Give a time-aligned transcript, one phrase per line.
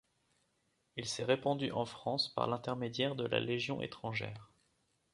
[0.95, 4.51] Il s'est répandu en France par l'intermédiaire de la Légion étrangère.